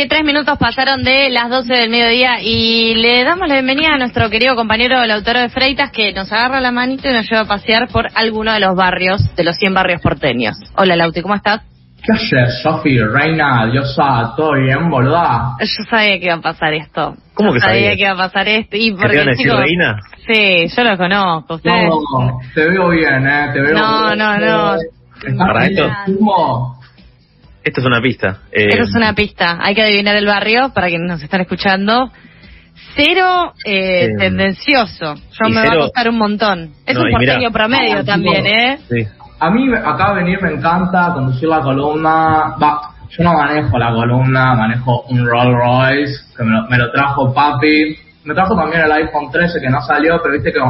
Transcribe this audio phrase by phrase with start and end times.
[0.00, 4.30] 23 minutos pasaron de las 12 del mediodía y le damos la bienvenida a nuestro
[4.30, 7.86] querido compañero Lautaro de Freitas que nos agarra la manito y nos lleva a pasear
[7.88, 10.56] por alguno de los barrios, de los 100 barrios porteños.
[10.78, 11.60] Hola Lauti, ¿cómo estás?
[12.02, 15.56] ¿Qué haces, Sofi, reina, diosa, todo bien, boluda?
[15.60, 17.16] Yo sabía que iba a pasar esto.
[17.34, 17.74] ¿Cómo que sabía?
[17.90, 17.96] sabía?
[17.96, 18.76] que iba a pasar esto.
[18.78, 19.96] Y ¿Qué porque, te van a decir, chicos, reina?
[20.26, 21.54] Sí, yo lo conozco.
[21.56, 21.88] Ustedes...
[21.90, 24.74] No, te veo bien, eh, te veo No, no, no.
[24.76, 26.79] ¿Estás Para bien, esto- Sumo?
[27.62, 28.38] Esto es una pista.
[28.52, 29.58] Eh, Eso es una pista.
[29.60, 32.10] Hay que adivinar el barrio para quienes nos están escuchando.
[32.96, 35.14] Cero eh, Eh, tendencioso.
[35.14, 36.70] Yo y me va cero- a costar un montón.
[36.86, 38.78] Es No, un porteño promedio Ah, también, tipo- ¿eh?
[38.88, 39.08] Sí.
[39.38, 42.56] A mí acá venir me encanta conducir la columna.
[42.62, 46.90] Va, yo no manejo la columna, manejo un Rolls Royce que me lo, me lo
[46.92, 47.96] trajo papi.
[48.24, 50.60] Me trajo también el iPhone 13 que no salió, pero viste que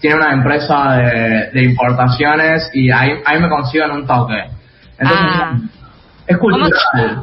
[0.00, 4.44] tiene una empresa de, de importaciones y ahí, ahí me consiguen un toque.
[4.98, 5.58] Entonces, Ah.
[6.26, 6.72] Es cultural,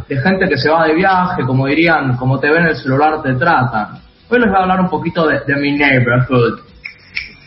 [0.07, 3.21] de gente que se va de viaje, como dirían, como te ven en el celular
[3.21, 3.99] te tratan.
[4.29, 6.59] Hoy les voy a hablar un poquito de, de mi neighborhood.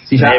[0.04, 0.30] Si ya.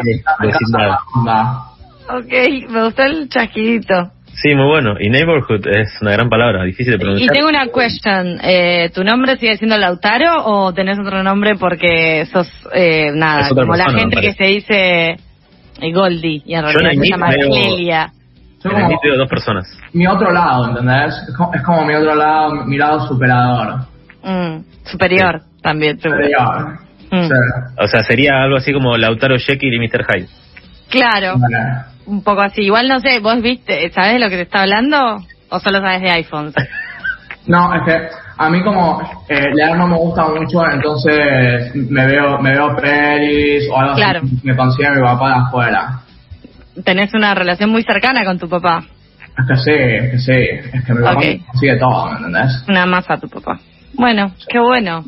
[2.09, 4.12] Ok, me gustó el chasquidito.
[4.42, 4.94] Sí, muy bueno.
[5.00, 7.34] Y neighborhood es una gran palabra, difícil de Y pronunciar.
[7.34, 8.40] tengo una question.
[8.44, 13.76] Eh, ¿Tu nombre sigue siendo Lautaro o tenés otro nombre porque sos, eh, nada, como
[13.76, 15.09] la gente que se dice
[15.81, 18.12] eh, Goldie y en realidad se llama Clelia?
[18.72, 19.78] Yo En como- dos personas.
[19.94, 21.14] mi otro lado, ¿entendés?
[21.28, 23.80] Es como, es como mi otro lado, mi lado superador.
[24.24, 26.00] Mm, superior también.
[26.00, 26.80] Superior.
[27.12, 27.28] Mm.
[27.28, 27.34] Sí.
[27.80, 30.06] O sea, sería algo así como Lautaro Jekyll y Mr.
[30.06, 30.28] Hyde.
[30.90, 31.36] Claro,
[32.06, 32.62] un poco así.
[32.62, 35.20] Igual no sé, ¿vos viste, sabés de lo que te está hablando?
[35.50, 36.54] ¿O solo sabes de iPhones?
[37.48, 38.09] No, es que
[38.40, 43.70] a mí como eh, leer no me gusta mucho, entonces me veo me veo pelis
[43.72, 44.20] o algo Claro.
[44.22, 46.00] así, me consigue mi papá de afuera.
[46.83, 48.83] Tenés una relación muy cercana con tu papá.
[49.39, 51.24] Es que sí, es que sí, es que mi papá Ok.
[51.25, 52.63] me consigue todo, ¿me entendés?
[52.68, 53.59] Una más a tu papá.
[53.94, 55.06] Bueno, qué bueno.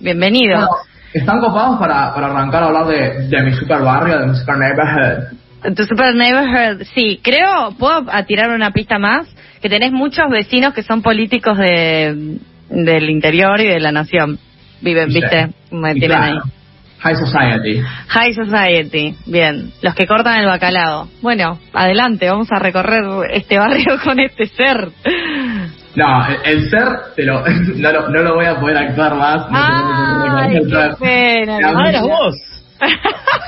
[0.00, 0.56] Bienvenido.
[0.56, 0.70] Bueno,
[1.14, 4.58] ¿Están copados para, para arrancar a hablar de, de mi super barrio, de mi super
[4.58, 5.74] neighborhood?
[5.74, 9.26] Tu super neighborhood, sí, creo, puedo tirar una pista más,
[9.60, 12.38] que tenés muchos vecinos que son políticos de,
[12.68, 14.38] del interior y de la nación.
[14.82, 15.20] Viven, Sí.
[15.20, 16.50] viste, me tienen claro, ahí.
[17.00, 17.80] High Society.
[18.08, 21.08] High Society, bien, los que cortan el bacalao.
[21.22, 24.88] Bueno, adelante, vamos a recorrer este barrio con este ser.
[25.94, 27.42] No, el, ser, te lo,
[27.76, 29.46] no, lo, no lo voy a poder actuar más.
[29.50, 31.68] Ay, qué pena.
[31.68, 32.34] Ahora vos!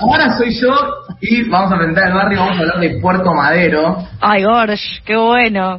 [0.01, 0.75] Ahora soy yo
[1.21, 3.99] y vamos a presentar el barrio, vamos a hablar de Puerto Madero.
[4.21, 5.79] Ay, Gorge, qué bueno.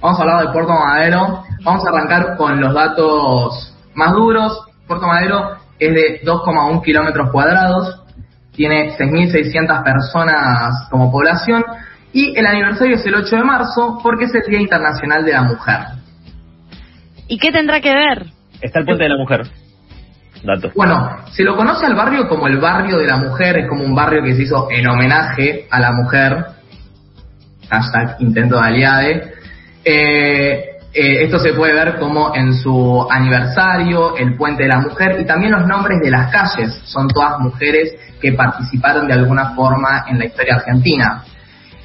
[0.00, 1.42] Vamos a hablar de Puerto Madero.
[1.64, 4.60] Vamos a arrancar con los datos más duros.
[4.86, 8.02] Puerto Madero es de 2,1 kilómetros cuadrados,
[8.52, 11.64] tiene 6.600 personas como población
[12.12, 15.42] y el aniversario es el 8 de marzo porque es el Día Internacional de la
[15.42, 15.78] Mujer.
[17.26, 18.26] ¿Y qué tendrá que ver?
[18.60, 19.42] Está el puente de la mujer.
[20.44, 20.70] Dato.
[20.76, 23.94] Bueno, se lo conoce al barrio como el barrio de la mujer, es como un
[23.94, 26.44] barrio que se hizo en homenaje a la mujer.
[27.70, 29.32] Hashtag intento de aliade.
[29.84, 35.20] Eh, eh, esto se puede ver como en su aniversario, el puente de la mujer
[35.20, 36.72] y también los nombres de las calles.
[36.84, 41.24] Son todas mujeres que participaron de alguna forma en la historia argentina.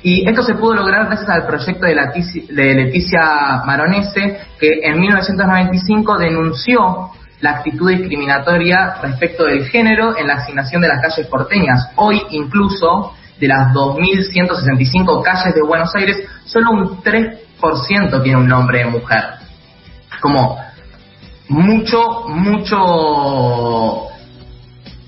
[0.03, 4.99] Y esto se pudo lograr gracias al proyecto de, Letici- de Leticia Maronese, que en
[4.99, 7.09] 1995 denunció
[7.41, 11.91] la actitud discriminatoria respecto del género en la asignación de las calles porteñas.
[11.95, 17.38] Hoy incluso, de las 2.165 calles de Buenos Aires, solo un 3%
[18.21, 19.23] tiene un nombre de mujer.
[20.21, 20.59] Como
[21.49, 24.07] mucho, mucho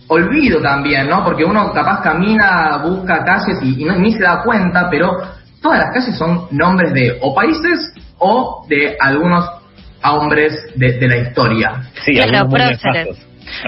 [0.08, 1.24] olvido también, ¿no?
[1.24, 5.12] Porque uno capaz camina, busca calles y, y no- ni se da cuenta, pero
[5.62, 9.46] todas las calles son nombres de o países o de algunos
[10.04, 11.84] hombres de, de la historia.
[12.06, 13.18] Sí, Claro, algunos muy.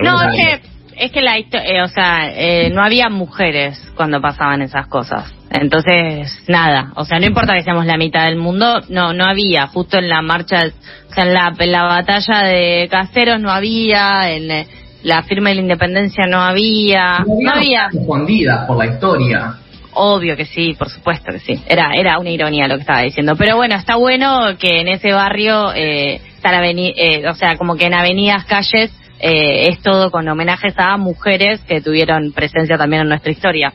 [0.04, 0.62] No, es que,
[1.06, 5.32] es que la eh, o sea, eh, no había mujeres cuando pasaban esas cosas.
[5.50, 9.68] Entonces, nada, o sea, no importa que seamos la mitad del mundo, no, no había.
[9.68, 10.64] Justo en la marcha,
[11.10, 14.68] o sea, en la, en la batalla de Caseros no había, en eh,
[15.04, 17.90] la firma de la independencia no había, no había.
[17.94, 19.54] escondidas por la historia.
[19.96, 21.62] Obvio que sí, por supuesto que sí.
[21.68, 23.36] Era, era una ironía lo que estaba diciendo.
[23.36, 27.58] Pero bueno, está bueno que en ese barrio, eh, está la aveni- eh, o sea,
[27.58, 28.92] como que en avenidas, calles,
[29.26, 33.72] eh, es todo con homenajes a mujeres que tuvieron presencia también en nuestra historia.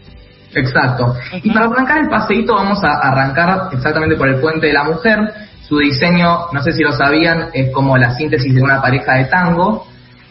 [0.54, 1.14] Exacto.
[1.42, 5.18] Y para arrancar el paseíto vamos a arrancar exactamente por el puente de la mujer.
[5.66, 9.24] Su diseño, no sé si lo sabían, es como la síntesis de una pareja de
[9.26, 9.86] tango.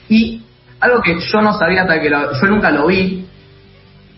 [0.10, 0.42] Y
[0.80, 3.26] algo que yo no sabía hasta que lo- yo nunca lo vi,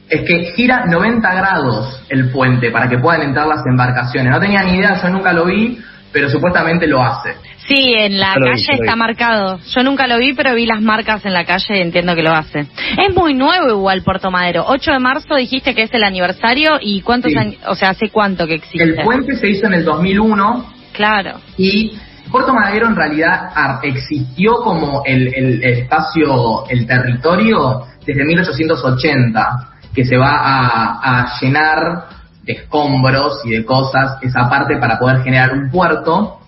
[0.10, 4.32] es que gira 90 grados el puente para que puedan entrar las embarcaciones.
[4.32, 5.80] No tenía ni idea, yo nunca lo vi,
[6.12, 7.36] pero supuestamente lo hace.
[7.68, 8.98] Sí, en la vi, calle está vi.
[9.00, 9.60] marcado.
[9.76, 12.32] Yo nunca lo vi, pero vi las marcas en la calle y entiendo que lo
[12.34, 12.62] hace.
[12.62, 14.64] Es muy nuevo igual Puerto Madero.
[14.68, 17.38] 8 de marzo dijiste que es el aniversario y cuántos Sí.
[17.38, 18.84] años, o sea, ¿hace cuánto que existe?
[18.84, 21.40] El puente se hizo en el 2001 Claro.
[21.58, 21.92] y
[22.32, 29.50] Puerto Madero en realidad ar- existió como el, el- espacio, el territorio desde 1880,
[29.94, 32.19] que se va a, a llenar
[32.50, 36.40] escombros y de cosas esa parte para poder generar un puerto,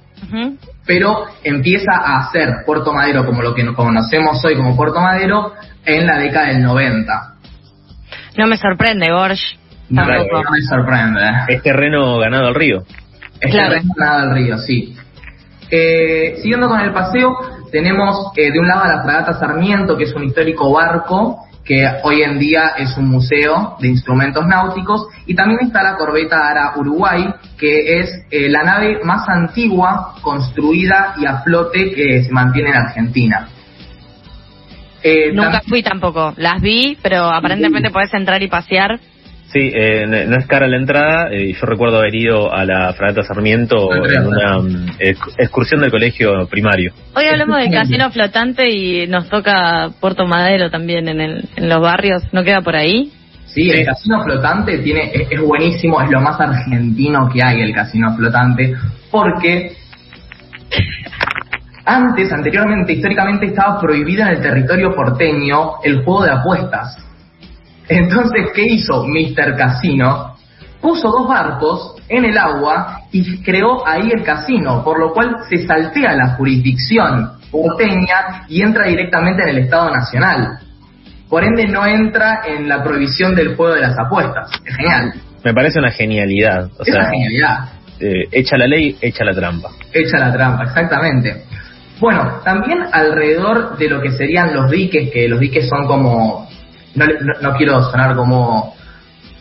[0.85, 5.53] pero empieza a hacer Puerto Madero como lo que nos conocemos hoy como Puerto Madero
[5.85, 7.33] en la década del 90.
[8.37, 9.57] No me sorprende, Gorge.
[9.89, 11.21] No, no me sorprende.
[11.49, 12.83] Es terreno ganado al río.
[13.39, 13.75] Es Claro.
[13.75, 14.95] la nada del río, sí.
[15.69, 17.35] Eh, siguiendo con el paseo,
[17.71, 21.87] tenemos eh, de un lado a la fragata Sarmiento, que es un histórico barco que
[22.03, 26.73] hoy en día es un museo de instrumentos náuticos, y también está la corbeta Ara
[26.75, 27.25] Uruguay,
[27.57, 32.75] que es eh, la nave más antigua construida y a flote que se mantiene en
[32.77, 33.47] Argentina.
[35.03, 36.33] Eh, Nunca también- fui tampoco.
[36.37, 38.99] Las vi, pero aparentemente podés entrar y pasear.
[39.53, 41.27] Sí, eh, no es cara la entrada.
[41.29, 45.81] eh, yo recuerdo haber ido a la Fragata Sarmiento Ah, en una mm, ex- excursión
[45.81, 46.93] del colegio primario.
[47.15, 51.81] Hoy hablamos del casino flotante y nos toca Puerto Madero también en, el, en los
[51.81, 52.23] barrios.
[52.31, 53.11] ¿No queda por ahí?
[53.47, 57.73] Sí, el casino flotante tiene, es, es buenísimo, es lo más argentino que hay el
[57.73, 58.73] casino flotante,
[59.11, 59.73] porque
[61.83, 66.97] antes, anteriormente, históricamente estaba prohibido en el territorio porteño el juego de apuestas.
[67.91, 69.55] Entonces, ¿qué hizo Mr.
[69.55, 70.35] Casino?
[70.81, 75.65] Puso dos barcos en el agua y creó ahí el casino, por lo cual se
[75.67, 80.59] saltea la jurisdicción porteña y entra directamente en el Estado Nacional.
[81.29, 84.49] Por ende, no entra en la prohibición del juego de las apuestas.
[84.65, 85.13] Es genial.
[85.43, 86.69] Me parece una genialidad.
[86.79, 87.69] O es una genialidad.
[87.99, 89.69] eh, echa la ley, echa la trampa.
[89.93, 91.43] Echa la trampa, exactamente.
[91.99, 96.49] Bueno, también alrededor de lo que serían los diques, que los diques son como.
[96.95, 98.75] No, le- no, no quiero sonar como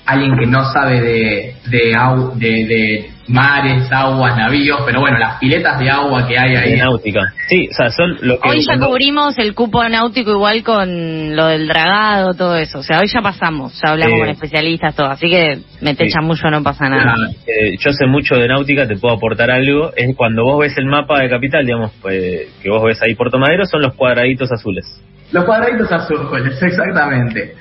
[0.07, 5.39] alguien que no sabe de, de, au- de, de mares, aguas, navíos, pero bueno, las
[5.39, 6.71] piletas de agua que hay ahí.
[6.73, 7.21] De náutica.
[7.49, 8.49] Sí, o sea, son lo que...
[8.49, 12.81] Hoy ya cuando- cubrimos el cupo náutico igual con lo del dragado, todo eso.
[12.81, 15.07] O sea, hoy ya pasamos, ya hablamos Eh, con especialistas, todo.
[15.11, 16.11] Así que mete sí.
[16.13, 17.15] chamullo, no pasa nada.
[17.17, 19.93] Ah, eh, yo sé mucho de náutica, te puedo aportar algo.
[19.97, 23.39] Es cuando vos ves el mapa de capital, digamos, pues, que vos ves ahí Puerto
[23.39, 24.87] Madero, son los cuadraditos azules.
[25.33, 27.55] Los cuadraditos azules, exactamente.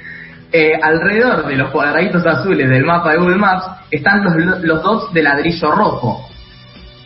[0.51, 5.13] Eh, alrededor de los cuadraditos azules del mapa de Google Maps están los, los dos
[5.13, 6.27] de ladrillo rojo,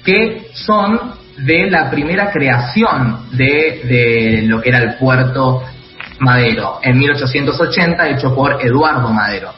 [0.06, 5.64] que son de la primera creación de, de lo que era el puerto
[6.20, 9.52] Madero, en 1880, hecho por Eduardo Madero.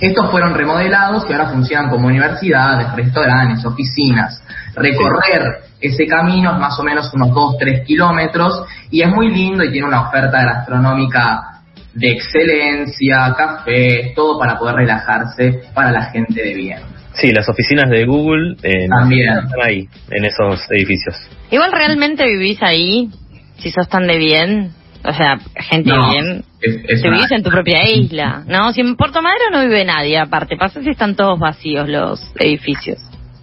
[0.00, 4.42] Estos fueron remodelados y ahora funcionan como universidades, restaurantes, oficinas.
[4.74, 9.72] Recorrer ese camino es más o menos unos 2-3 kilómetros y es muy lindo y
[9.72, 11.56] tiene una oferta gastronómica
[11.94, 16.78] de excelencia, café, todo para poder relajarse para la gente de bien.
[17.14, 19.30] Sí, las oficinas de Google eh, También.
[19.30, 21.16] están ahí, en esos edificios.
[21.50, 23.08] Igual realmente vivís ahí,
[23.56, 24.72] si sos tan de bien,
[25.06, 26.44] o sea, gente No, bien.
[26.60, 28.72] es- es te una- vivís en tu propia isla, ¿no?
[28.72, 32.98] Si en Puerto Madero no vive nadie, aparte, pasa si están todos vacíos los edificios.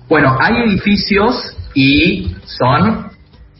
[0.10, 3.08] Bueno, hay edificios y son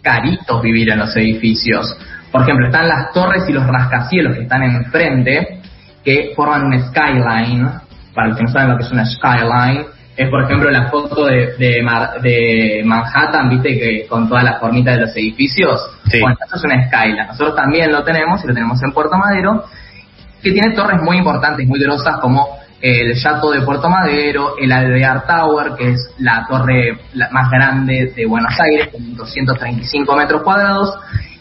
[0.02, 1.96] caritos vivir en los edificios.
[2.32, 5.60] Por ejemplo, están las torres y los rascacielos que están enfrente,
[6.04, 7.70] que forman un skyline.
[8.14, 11.26] Para los que no saben lo que es una skyline, es por ejemplo la foto
[11.26, 15.82] de, de, Mar- de Manhattan, viste, que con todas las formitas de los edificios.
[16.10, 16.20] Sí.
[16.22, 17.28] Bueno, eso es una skyline.
[17.28, 19.64] Nosotros también lo tenemos y lo tenemos en Puerto Madero,
[20.42, 22.48] que tiene torres muy importantes, muy grosas, como
[22.82, 27.00] el Yato de Puerto Madero, el Alvear Tower, que es la torre
[27.32, 30.94] más grande de Buenos Aires, con 235 metros cuadrados,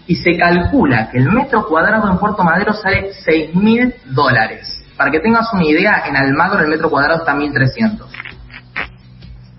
[0.06, 4.78] y se calcula que el metro cuadrado en Puerto Madero sale 6 mil dólares.
[4.96, 8.08] Para que tengas una idea, en Almagro el metro cuadrado está 1300.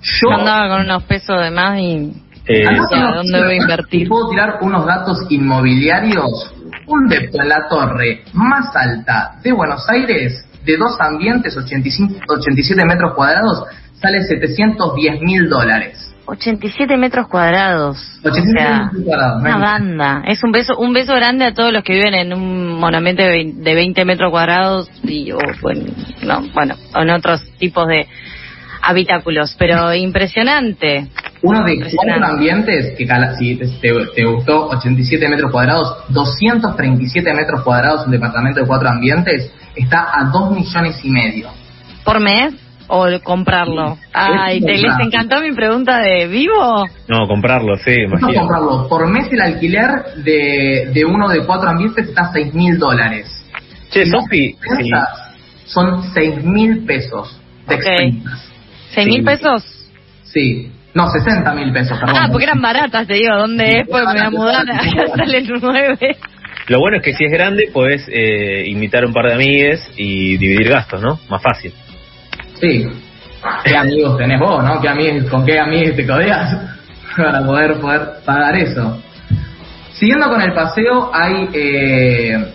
[0.03, 2.12] Yo, andaba con unos pesos de más y...
[2.45, 4.07] Eh, o no, ¿dónde voy a invertir?
[4.10, 6.53] Puedo tirar unos datos inmobiliarios.
[6.88, 12.83] Un depto en la torre más alta de Buenos Aires, de dos ambientes, 85, 87
[12.86, 16.13] metros cuadrados, sale 710 mil dólares.
[16.25, 17.98] 87 metros cuadrados.
[18.24, 19.41] O 87 sea, metros cuadrados.
[19.41, 20.24] una banda.
[20.25, 23.29] Es un beso, un beso grande a todos los que viven en un monoambiente de
[23.29, 25.86] vein- de 20 metros cuadrados y, o, bueno,
[26.24, 28.07] no, bueno, o en otros tipos de
[28.84, 29.56] habitáculos.
[29.58, 31.08] Pero impresionante.
[31.42, 37.63] Uno de cuatro ambientes, que si te, te- te gustó 87 metros cuadrados, 237 metros
[37.63, 41.50] cuadrados, un departamento de cuatro ambientes, está a 2 millones y medio.
[42.04, 42.54] ¿Por mes?
[42.88, 43.98] o comprarlo?
[44.13, 46.86] Ay, ¿te les encantó mi pregunta de vivo?
[47.08, 48.42] No, comprarlo, sí, No imagino.
[48.42, 48.88] comprarlo.
[48.90, 53.25] Por mes el alquiler de, de uno de cuatro ambientes está a 6 mil dólares.
[53.90, 54.92] Che, Sofi, sí.
[55.66, 57.82] Son 6 mil pesos de Ok.
[57.82, 58.52] expensas.
[58.94, 59.26] ¿Seis mil Sí.
[59.26, 59.90] pesos?
[60.24, 60.72] Sí.
[60.94, 62.16] No, 60 mil pesos, perdón.
[62.20, 63.88] Ah, porque eran baratas, te digo, ¿dónde es?
[63.90, 64.84] Pues me voy a mudar, acá
[65.18, 66.18] salen nueve.
[66.68, 69.92] Lo bueno es que si es grande, podés eh, invitar a un par de amigues
[69.98, 71.20] y dividir gastos, ¿no?
[71.30, 71.74] Más fácil.
[72.62, 72.88] Sí.
[73.66, 74.80] ¿Qué amigos tenés vos, no?
[74.80, 76.56] ¿Qué amigos, ¿Con qué amigos te codeas
[77.18, 79.02] para poder, poder pagar eso?
[79.94, 82.46] Siguiendo con el paseo, hay eh,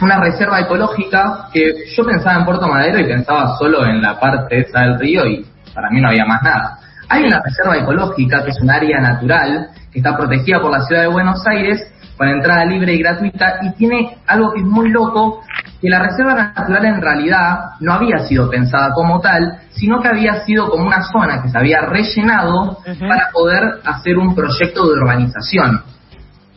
[0.00, 4.60] una reserva ecológica que yo pensaba en Puerto Madero y pensaba solo en la parte
[4.60, 5.44] esa del río y
[5.80, 6.78] para mí no había más nada.
[7.08, 11.02] Hay una reserva ecológica que es un área natural que está protegida por la ciudad
[11.02, 11.80] de Buenos Aires
[12.16, 15.42] con entrada libre y gratuita y tiene algo que es muy loco,
[15.80, 20.44] que la reserva natural en realidad no había sido pensada como tal, sino que había
[20.44, 22.76] sido como una zona que se había rellenado
[23.08, 25.82] para poder hacer un proyecto de urbanización.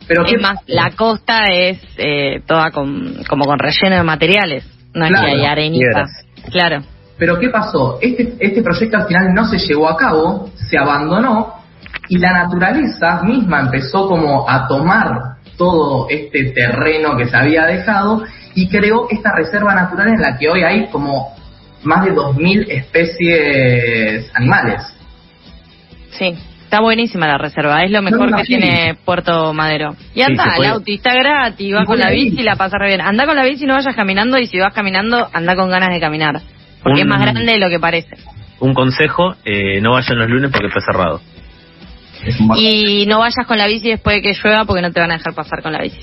[0.06, 4.66] Pero ¿qué Es más, la costa es eh, toda con, como con relleno de materiales,
[4.92, 5.80] no es Claro, que hay arenita.
[5.80, 6.10] piedras.
[6.52, 6.82] Claro.
[7.18, 7.98] Pero ¿qué pasó?
[8.00, 11.54] Este, este proyecto al final no se llevó a cabo, se abandonó
[12.08, 18.24] y la naturaleza misma empezó como a tomar todo este terreno que se había dejado
[18.54, 21.34] y creó esta reserva natural en la que hoy hay como
[21.84, 24.82] más de 2.000 especies animales.
[26.10, 29.94] Sí, está buenísima la reserva, es lo mejor me que tiene Puerto Madero.
[30.14, 30.70] Y Sí, anda, se puede.
[30.70, 33.00] Lauti, está gratis, vas con la bici y la pasas re bien.
[33.00, 35.90] Anda con la bici y no vayas caminando y si vas caminando, anda con ganas
[35.90, 36.40] de caminar.
[36.84, 38.16] Porque es Un- más grande de lo que parece.
[38.60, 41.20] Un consejo, eh, no vayan los lunes porque está cerrado.
[42.40, 45.10] Un Y no vayas con la bici después de que llueva porque no te van
[45.10, 45.98] a dejar pasar con la bici.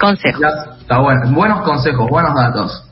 [0.00, 0.40] Consejo.
[0.40, 0.48] Ya,
[0.80, 1.20] Está bueno.
[1.30, 2.88] Buenos consejos, buenos datos.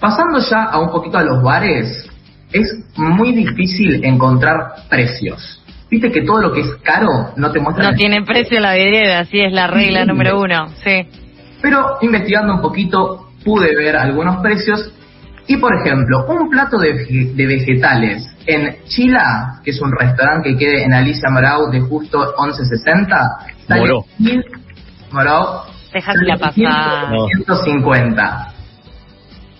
[0.00, 2.08] Pasando ya a un poquito a los bares,
[2.52, 5.62] es muy difícil encontrar precios.
[5.90, 7.90] Viste que todo lo que es caro no te muestra.
[7.90, 10.06] No tiene precio la vidriera, así es la regla Sí.
[10.08, 10.68] número uno.
[10.84, 11.06] Sí.
[11.62, 14.90] Pero investigando un poquito pude ver algunos precios.
[15.48, 16.92] Y por ejemplo, un plato de,
[17.34, 22.34] de vegetales en Chila, que es un restaurante que quede en Alicia Morau de justo
[22.38, 23.30] 1160,
[23.68, 24.04] sale Moró.
[24.18, 24.44] mil-
[25.12, 25.62] Morau,
[25.92, 27.10] Dejásela pasar.
[27.12, 27.26] No.
[27.28, 28.48] 150.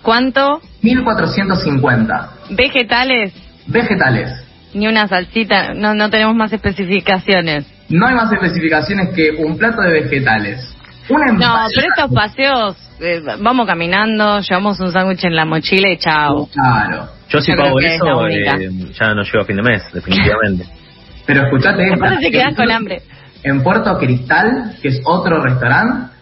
[0.01, 0.61] ¿Cuánto?
[0.81, 2.29] 1450.
[2.51, 3.33] Vegetales,
[3.67, 4.31] Vegetales.
[4.73, 7.65] ni una salsita, no, no tenemos más especificaciones.
[7.89, 10.73] No hay más especificaciones que un plato de vegetales.
[11.09, 15.97] Una No, pero estos paseos, eh, vamos caminando, llevamos un sándwich en la mochila y
[15.97, 16.47] chao.
[16.51, 17.07] Claro.
[17.29, 20.65] Yo si Yo pago eso, eh, ya no llego a fin de mes, definitivamente.
[21.25, 22.17] Pero escuchate esta.
[22.19, 23.01] Te quedas con hambre.
[23.43, 26.15] En Puerto Cristal, que es otro restaurante,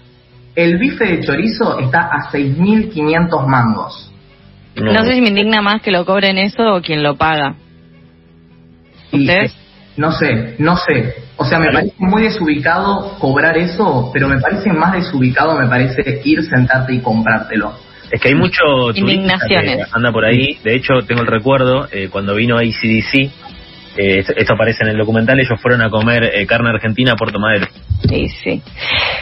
[0.56, 4.12] el bife de chorizo está a 6.500 mangos.
[4.76, 4.92] No.
[4.92, 7.56] No sé si me indigna más que lo cobren eso o quien lo paga.
[9.12, 9.56] Y, ¿Ustedes?
[9.98, 11.16] No sé, no sé.
[11.38, 16.22] O sea, me parece muy desubicado cobrar eso, pero me parece más desubicado, me parece
[16.24, 17.74] ir, sentarte y comprártelo.
[18.12, 18.64] Es que hay mucho
[18.96, 20.58] turista que anda por ahí.
[20.64, 23.16] De hecho, tengo el recuerdo, eh, cuando vino ACDC,
[23.98, 27.16] eh, esto, esto aparece en el documental, ellos fueron a comer eh, carne argentina a
[27.16, 27.68] Puerto Madero.
[28.08, 28.62] Sí, sí.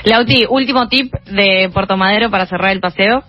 [0.04, 3.24] Lauti, último tip de Puerto Madero para cerrar el paseo.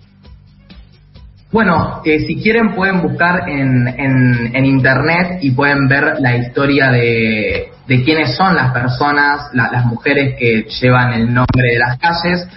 [1.54, 7.70] Bueno, eh, si quieren pueden buscar en, en, internet y pueden ver la historia de,
[8.04, 12.48] quiénes son las personas, la- las mujeres que llevan el nombre de las calles.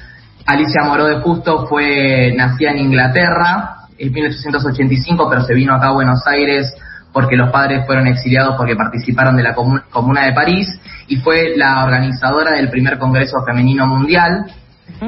[0.48, 5.94] Alicia Moró de Justo fue nacida en Inglaterra en 1885, pero se vino acá a
[5.94, 6.74] Buenos Aires
[7.14, 10.68] porque los padres fueron exiliados porque participaron de la Comu- Comuna de París
[11.08, 14.46] y fue la organizadora del primer Congreso Femenino Mundial.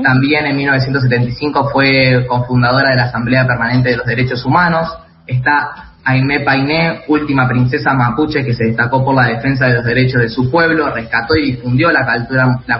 [0.03, 4.87] También en 1975 fue cofundadora de la Asamblea Permanente de los Derechos Humanos.
[5.25, 10.21] Está Aimé Painé, última princesa mapuche que se destacó por la defensa de los derechos
[10.21, 12.05] de su pueblo, rescató y difundió la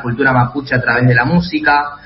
[0.02, 1.98] cultura, mapuche a través de la música.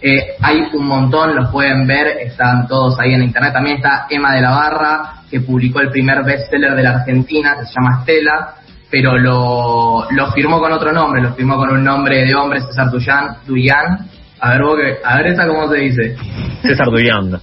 [0.00, 3.52] Eh, hay un montón, los pueden ver, están todos ahí en internet.
[3.52, 7.66] También está Emma de la Barra, que publicó el primer bestseller de la Argentina, que
[7.66, 8.54] se llama Estela,
[8.90, 13.36] pero lo, firmó con otro nombre, lo firmó con un nombre de hombre, César Duyan,
[13.46, 14.08] Duyan.
[14.42, 16.16] A ver, vos que, a ver esa cómo se dice.
[16.62, 17.40] César Duyanda.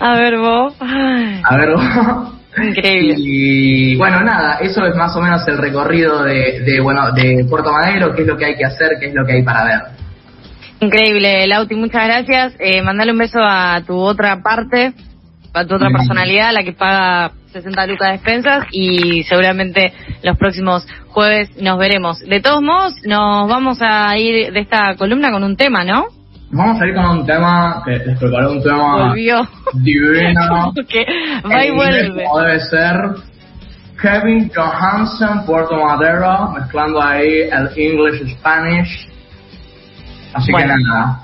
[0.00, 0.74] A ver vos.
[0.80, 2.32] A ver vos.
[2.56, 3.14] Increíble.
[3.18, 7.70] Y bueno, nada, eso es más o menos el recorrido de, de, bueno, de Puerto
[7.70, 9.80] Madero, qué es lo que hay que hacer, qué es lo que hay para ver.
[10.80, 12.54] Increíble, Lauti, muchas gracias.
[12.58, 14.94] Eh, mandale un beso a tu otra parte,
[15.52, 20.86] a tu otra personalidad, la que paga 60 lucas de despensas y seguramente los próximos
[21.08, 22.18] jueves nos veremos.
[22.20, 26.06] De todos modos, nos vamos a ir de esta columna con un tema, ¿no?
[26.50, 29.46] Vamos a ir con un tema que les preparé un tema Volvió.
[29.74, 30.72] divino.
[30.88, 31.04] que
[31.46, 32.24] va y vuelve.
[32.24, 32.94] como debe ser.
[34.00, 39.08] Kevin Johansen, Puerto Madero, mezclando ahí el English Spanish.
[40.32, 40.74] Así Bueno.
[40.76, 41.20] que nada.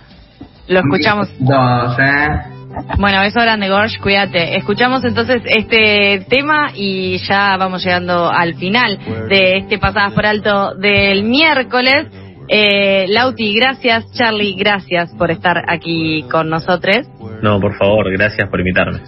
[0.66, 1.28] Lo escuchamos.
[1.38, 2.53] Dos, ¿eh?
[2.98, 4.56] Bueno, beso grande, Gorge, cuídate.
[4.56, 10.74] Escuchamos entonces este tema y ya vamos llegando al final de este Pasadas por Alto
[10.74, 12.06] del miércoles.
[12.48, 14.12] Eh, Lauti, gracias.
[14.12, 17.08] Charlie, gracias por estar aquí con nosotros.
[17.42, 19.00] No, por favor, gracias por invitarme.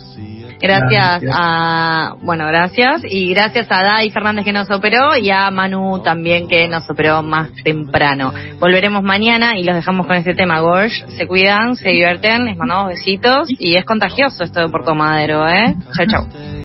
[0.61, 1.35] Gracias Gracias.
[1.35, 3.03] a, bueno, gracias.
[3.05, 7.23] Y gracias a Dai Fernández que nos operó y a Manu también que nos operó
[7.23, 8.33] más temprano.
[8.59, 11.07] Volveremos mañana y los dejamos con este tema, Gorge.
[11.17, 15.75] Se cuidan, se divierten, les mandamos besitos y es contagioso esto de Puerto Madero, ¿eh?
[15.97, 16.27] Chau, chau.